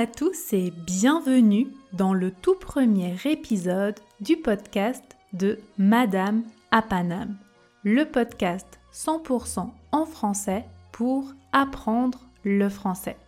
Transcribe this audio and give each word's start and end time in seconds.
à 0.00 0.06
tous 0.06 0.54
et 0.54 0.72
bienvenue 0.86 1.68
dans 1.92 2.14
le 2.14 2.30
tout 2.30 2.54
premier 2.54 3.14
épisode 3.26 4.00
du 4.22 4.38
podcast 4.38 5.04
de 5.34 5.58
Madame 5.76 6.42
à 6.70 6.80
Paname, 6.80 7.36
le 7.84 8.06
podcast 8.06 8.80
100% 8.94 9.68
en 9.92 10.06
français 10.06 10.64
pour 10.90 11.34
apprendre 11.52 12.20
le 12.44 12.70
français. 12.70 13.18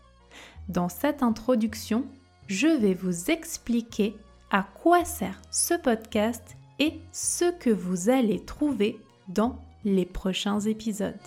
Dans 0.71 0.89
cette 0.89 1.23
introduction, 1.23 2.07
je 2.47 2.69
vais 2.69 2.95
vous 2.95 3.31
expliquer 3.31 4.17
à 4.51 4.63
quoi 4.63 5.05
sert 5.05 5.43
ce 5.51 5.75
podcast 5.75 6.57
et 6.79 6.95
ce 7.13 7.53
que 7.53 7.69
vous 7.69 8.09
allez 8.09 8.43
trouver 8.47 8.99
dans 9.29 9.59
les 9.85 10.07
prochains 10.07 10.61
épisodes. 10.61 11.21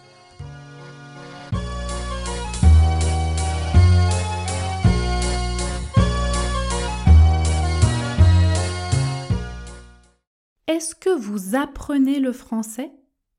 Est-ce 10.67 10.95
que 10.95 11.15
vous 11.15 11.55
apprenez 11.55 12.19
le 12.19 12.31
français? 12.31 12.91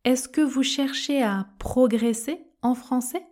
Est-ce 0.04 0.28
que 0.28 0.40
vous 0.40 0.62
cherchez 0.62 1.24
à 1.24 1.48
progresser 1.58 2.40
en 2.62 2.76
français? 2.76 3.26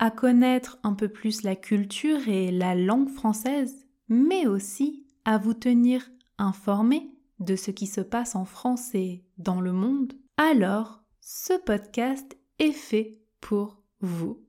À 0.00 0.10
connaître 0.10 0.80
un 0.82 0.94
peu 0.94 1.08
plus 1.08 1.42
la 1.42 1.54
culture 1.54 2.28
et 2.28 2.50
la 2.50 2.74
langue 2.74 3.08
française, 3.08 3.86
mais 4.08 4.48
aussi 4.48 5.06
à 5.24 5.38
vous 5.38 5.54
tenir 5.54 6.10
informé 6.38 7.08
de 7.38 7.54
ce 7.54 7.70
qui 7.70 7.86
se 7.86 8.00
passe 8.00 8.34
en 8.34 8.44
France 8.44 8.96
et 8.96 9.24
dans 9.38 9.60
le 9.60 9.72
monde? 9.72 10.12
Alors, 10.36 11.04
ce 11.20 11.52
podcast 11.52 12.36
est 12.58 12.72
fait 12.72 13.20
pour 13.40 13.80
vous. 14.00 14.44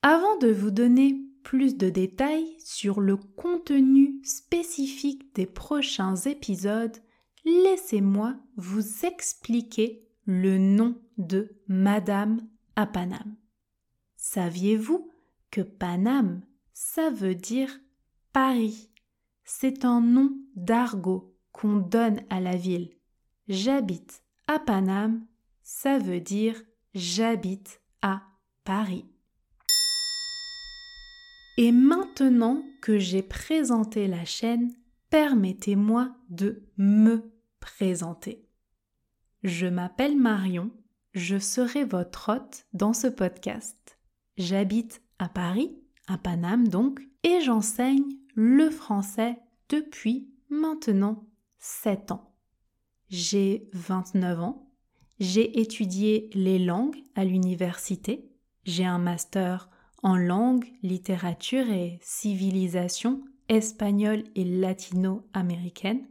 Avant 0.00 0.38
de 0.38 0.48
vous 0.48 0.70
donner 0.70 1.20
plus 1.42 1.76
de 1.76 1.90
détails 1.90 2.56
sur 2.64 3.00
le 3.00 3.18
contenu 3.18 4.22
spécifique 4.24 5.34
des 5.34 5.46
prochains 5.46 6.16
épisodes, 6.16 6.96
laissez-moi 7.44 8.36
vous 8.56 9.04
expliquer 9.04 10.06
le 10.24 10.58
nom 10.58 11.00
de 11.18 11.56
Madame 11.66 12.46
à 12.76 12.86
Paname. 12.86 13.36
Saviez-vous 14.16 15.10
que 15.50 15.60
Paname, 15.60 16.42
ça 16.72 17.10
veut 17.10 17.34
dire 17.34 17.80
Paris? 18.32 18.90
C'est 19.44 19.84
un 19.84 20.00
nom 20.00 20.32
d'argot 20.54 21.34
qu'on 21.50 21.76
donne 21.76 22.22
à 22.30 22.40
la 22.40 22.56
ville. 22.56 22.90
J'habite 23.48 24.22
à 24.46 24.58
Paname, 24.58 25.26
ça 25.62 25.98
veut 25.98 26.20
dire 26.20 26.62
j'habite 26.94 27.80
à 28.00 28.22
Paris. 28.64 29.04
Et 31.58 31.72
maintenant 31.72 32.62
que 32.80 32.98
j'ai 32.98 33.22
présenté 33.22 34.06
la 34.06 34.24
chaîne, 34.24 34.72
permettez-moi 35.10 36.14
de 36.30 36.62
me 36.78 37.31
présenter. 37.62 38.44
Je 39.42 39.66
m'appelle 39.66 40.18
Marion, 40.18 40.70
je 41.14 41.38
serai 41.38 41.84
votre 41.84 42.34
hôte 42.34 42.66
dans 42.74 42.92
ce 42.92 43.06
podcast. 43.06 43.98
J'habite 44.36 45.00
à 45.18 45.28
Paris, 45.28 45.74
à 46.08 46.18
Paname 46.18 46.68
donc, 46.68 47.00
et 47.22 47.40
j'enseigne 47.40 48.04
le 48.34 48.68
français 48.68 49.38
depuis 49.68 50.28
maintenant 50.50 51.24
7 51.58 52.10
ans. 52.12 52.34
J'ai 53.08 53.70
29 53.72 54.40
ans, 54.40 54.70
j'ai 55.20 55.60
étudié 55.60 56.30
les 56.34 56.58
langues 56.58 57.02
à 57.14 57.24
l'université, 57.24 58.28
j'ai 58.64 58.84
un 58.84 58.98
master 58.98 59.70
en 60.02 60.16
langue, 60.16 60.66
littérature 60.82 61.70
et 61.70 62.00
civilisation 62.02 63.22
espagnole 63.48 64.24
et 64.34 64.44
latino-américaine. 64.44 66.06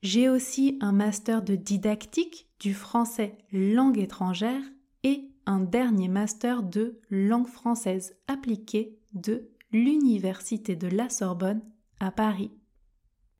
J'ai 0.00 0.28
aussi 0.28 0.78
un 0.80 0.92
master 0.92 1.42
de 1.42 1.56
didactique 1.56 2.48
du 2.60 2.72
français 2.72 3.36
langue 3.52 3.98
étrangère 3.98 4.62
et 5.02 5.28
un 5.44 5.58
dernier 5.58 6.06
master 6.06 6.62
de 6.62 7.00
langue 7.10 7.48
française 7.48 8.16
appliquée 8.28 8.96
de 9.12 9.50
l'Université 9.72 10.76
de 10.76 10.86
la 10.86 11.08
Sorbonne 11.08 11.62
à 11.98 12.12
Paris. 12.12 12.52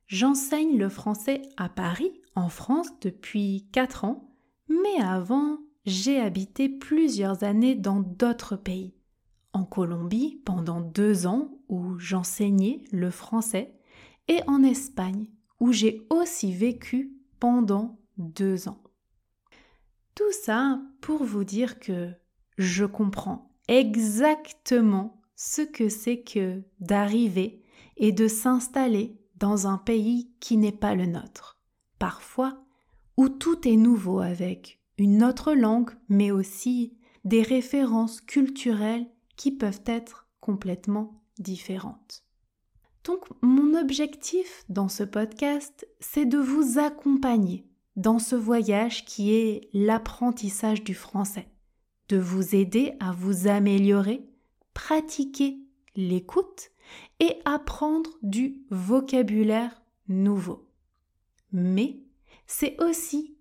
J'enseigne 0.07 0.77
le 0.77 0.89
français 0.89 1.43
à 1.55 1.69
Paris, 1.69 2.11
en 2.35 2.49
France, 2.49 2.89
depuis 2.99 3.67
4 3.71 4.03
ans, 4.03 4.35
mais 4.67 5.01
avant, 5.01 5.59
j'ai 5.85 6.19
habité 6.19 6.67
plusieurs 6.67 7.43
années 7.43 7.75
dans 7.75 8.01
d'autres 8.01 8.57
pays. 8.57 8.95
En 9.53 9.63
Colombie 9.63 10.41
pendant 10.45 10.81
deux 10.81 11.25
ans 11.25 11.51
où 11.69 11.97
j'enseignais 11.99 12.81
le 12.91 13.11
français 13.11 13.73
et 14.27 14.41
en 14.47 14.61
Espagne 14.61 15.27
où 15.59 15.71
j'ai 15.71 16.05
aussi 16.09 16.53
vécu 16.53 17.13
pendant 17.39 17.99
deux 18.17 18.67
ans. 18.67 18.81
Tout 20.15 20.31
ça 20.31 20.81
pour 21.01 21.23
vous 21.23 21.43
dire 21.43 21.79
que 21.79 22.11
je 22.57 22.85
comprends 22.85 23.51
exactement 23.67 25.21
ce 25.35 25.61
que 25.61 25.87
c'est 25.87 26.21
que 26.21 26.61
d'arriver 26.79 27.63
et 27.95 28.11
de 28.11 28.27
s'installer 28.27 29.15
dans 29.37 29.67
un 29.67 29.77
pays 29.77 30.31
qui 30.39 30.57
n'est 30.57 30.71
pas 30.71 30.95
le 30.95 31.05
nôtre. 31.05 31.59
Parfois, 31.97 32.65
où 33.15 33.29
tout 33.29 33.67
est 33.67 33.77
nouveau 33.77 34.19
avec 34.19 34.81
une 34.97 35.23
autre 35.23 35.53
langue, 35.53 35.91
mais 36.09 36.31
aussi 36.31 36.97
des 37.23 37.41
références 37.41 38.21
culturelles 38.21 39.07
qui 39.37 39.51
peuvent 39.51 39.83
être 39.85 40.27
complètement 40.41 41.23
différentes. 41.37 42.25
Donc 43.03 43.25
mon 43.41 43.79
objectif 43.79 44.65
dans 44.69 44.89
ce 44.89 45.03
podcast, 45.03 45.87
c'est 45.99 46.25
de 46.25 46.37
vous 46.37 46.79
accompagner 46.79 47.65
dans 47.95 48.19
ce 48.19 48.35
voyage 48.35 49.05
qui 49.05 49.33
est 49.33 49.69
l'apprentissage 49.73 50.83
du 50.83 50.93
français, 50.93 51.47
de 52.07 52.17
vous 52.17 52.55
aider 52.55 52.93
à 52.99 53.11
vous 53.11 53.47
améliorer, 53.47 54.27
pratiquer 54.73 55.59
l'écoute 55.95 56.71
et 57.19 57.39
apprendre 57.45 58.11
du 58.21 58.63
vocabulaire 58.69 59.81
nouveau. 60.07 60.69
Mais 61.51 61.99
c'est 62.47 62.81
aussi 62.81 63.37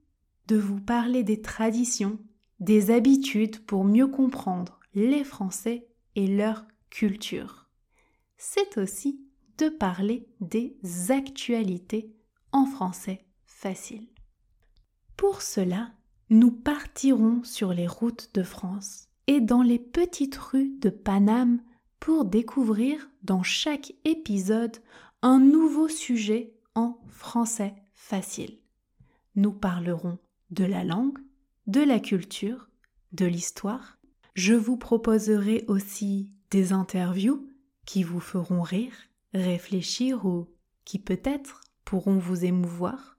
de 0.47 0.57
vous 0.57 0.81
parler 0.81 1.23
des 1.23 1.41
traditions, 1.41 2.19
des 2.59 2.91
habitudes 2.91 3.65
pour 3.65 3.85
mieux 3.85 4.09
comprendre 4.09 4.81
les 4.95 5.25
Français 5.25 5.87
et 6.17 6.27
leur 6.27 6.65
culture. 6.91 7.69
C'est 8.39 8.79
aussi 8.79 9.28
de 9.59 9.69
parler 9.69 10.27
des 10.41 10.77
actualités 11.11 12.15
en 12.53 12.65
français 12.65 13.25
facile. 13.45 14.07
Pour 15.17 15.43
cela, 15.43 15.91
nous 16.31 16.53
partirons 16.53 17.43
sur 17.43 17.73
les 17.73 17.87
routes 17.87 18.31
de 18.35 18.43
France 18.43 19.09
et 19.27 19.41
dans 19.41 19.63
les 19.63 19.79
petites 19.79 20.37
rues 20.37 20.71
de 20.79 20.91
Paname 20.91 21.61
pour 21.99 22.25
découvrir 22.25 23.11
dans 23.23 23.43
chaque 23.43 23.93
épisode 24.05 24.77
un 25.23 25.41
nouveau 25.41 25.89
sujet 25.89 26.55
en 26.75 26.99
français 27.09 27.75
facile. 27.95 28.59
Nous 29.35 29.53
parlerons 29.53 30.19
de 30.51 30.65
la 30.65 30.85
langue, 30.85 31.19
de 31.67 31.81
la 31.81 31.99
culture, 31.99 32.69
de 33.13 33.27
l'histoire. 33.27 33.99
Je 34.35 34.55
vous 34.55 34.77
proposerai 34.77 35.65
aussi 35.67 36.33
des 36.51 36.73
interviews 36.73 37.47
qui 37.85 38.05
vous 38.05 38.21
feront 38.21 38.63
rire 38.63 39.08
réfléchir 39.35 40.27
ou 40.27 40.49
qui 40.85 40.99
peut-être 40.99 41.61
pourront 41.85 42.19
vous 42.19 42.45
émouvoir. 42.45 43.19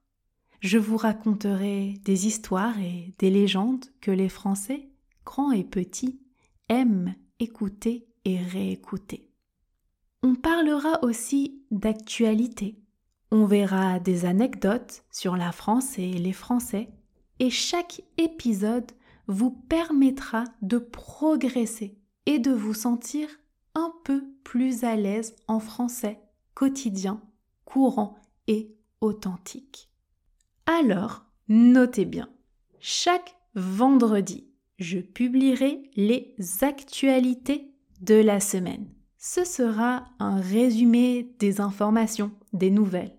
Je 0.62 0.78
vous 0.78 0.98
raconterai 0.98 1.96
des 2.04 2.28
histoires 2.28 2.80
et 2.80 3.14
des 3.18 3.30
légendes 3.30 3.86
que 4.02 4.12
les 4.12 4.30
Français, 4.30 4.90
grands 5.26 5.52
et 5.52 5.64
petits, 5.64 6.20
aiment 6.68 7.16
écouter 7.40 8.08
et 8.26 8.38
réécouter. 8.40 9.30
On 10.22 10.36
parlera 10.36 11.04
aussi 11.04 11.64
d'actualité. 11.72 12.78
On 13.32 13.46
verra 13.46 14.00
des 14.00 14.26
anecdotes 14.26 15.04
sur 15.12 15.38
la 15.38 15.52
France 15.52 15.98
et 15.98 16.14
les 16.14 16.34
Français, 16.34 16.90
et 17.40 17.50
chaque 17.50 18.02
épisode 18.18 18.92
vous 19.28 19.52
permettra 19.52 20.44
de 20.62 20.78
progresser 20.78 21.98
et 22.26 22.40
de 22.40 22.52
vous 22.52 22.74
sentir 22.74 23.30
un 23.80 23.94
peu 24.04 24.24
plus 24.44 24.84
à 24.84 24.96
l'aise 24.96 25.36
en 25.48 25.60
français 25.60 26.20
quotidien, 26.54 27.22
courant 27.64 28.16
et 28.48 28.76
authentique. 29.00 29.90
Alors, 30.66 31.24
notez 31.48 32.04
bien, 32.04 32.30
chaque 32.80 33.38
vendredi, 33.56 34.50
je 34.78 35.00
publierai 35.00 35.90
les 35.96 36.36
actualités 36.62 37.74
de 38.02 38.16
la 38.16 38.42
semaine. 38.42 38.90
Ce 39.18 39.46
sera 39.46 40.06
un 40.20 40.42
résumé 40.42 41.34
des 41.40 41.62
informations, 41.62 42.32
des 42.52 42.72
nouvelles. 42.72 43.16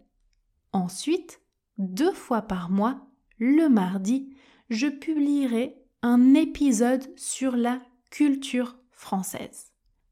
Ensuite, 0.72 1.40
deux 1.78 2.12
fois 2.12 2.42
par 2.42 2.68
mois, 2.68 3.06
le 3.38 3.68
mardi, 3.68 4.34
je 4.68 4.86
publierai 4.86 5.82
un 6.02 6.34
épisode 6.34 7.06
sur 7.16 7.56
la 7.56 7.80
culture 8.10 8.76
française. 8.90 9.69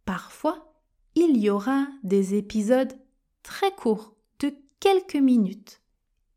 Parfois, 0.08 0.72
il 1.16 1.36
y 1.36 1.50
aura 1.50 1.86
des 2.02 2.34
épisodes 2.34 2.98
très 3.42 3.70
courts 3.72 4.16
de 4.38 4.54
quelques 4.80 5.16
minutes 5.16 5.82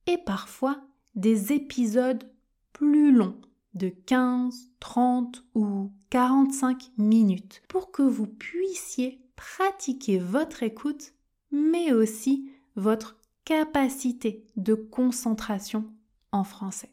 et 0.08 0.18
parfois 0.18 0.82
des 1.16 1.54
épisodes 1.54 2.30
plus 2.74 3.14
longs 3.14 3.40
de 3.74 3.88
15, 3.88 4.72
30 4.82 5.46
ou 5.56 5.90
45 6.10 6.92
minutes 6.98 7.62
pour 7.70 7.94
que 7.94 8.02
vous 8.02 8.28
puissiez 8.28 9.22
pratiquer 9.38 10.20
votre 10.20 10.64
écoute 10.64 11.14
mais 11.54 11.94
aussi 11.94 12.52
votre 12.76 13.22
capacité 13.46 14.46
de 14.58 14.74
concentration 14.74 15.86
en 16.34 16.44
français. 16.44 16.92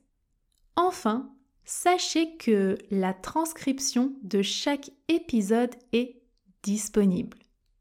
Enfin, 0.77 1.35
sachez 1.65 2.37
que 2.37 2.79
la 2.93 3.15
transcription 3.15 4.15
de 4.23 4.43
chaque 4.43 4.93
épisode 5.09 5.75
est 5.93 6.18
disponible. 6.63 7.37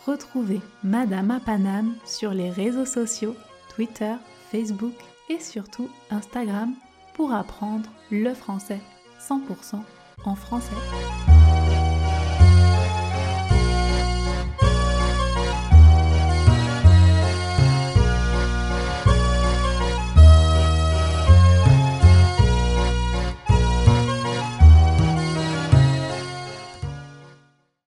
retrouvez 0.08 0.60
Madame 0.84 1.30
Apanam 1.30 1.94
sur 2.04 2.32
les 2.32 2.50
réseaux 2.50 2.88
sociaux, 2.88 3.36
Twitter, 3.70 4.16
Facebook 4.52 4.96
et 5.30 5.40
surtout 5.40 5.88
Instagram 6.10 6.74
pour 7.14 7.32
apprendre 7.32 7.88
le 8.10 8.34
français 8.34 8.82
100% 9.22 9.82
en 10.26 10.36
français. 10.36 11.25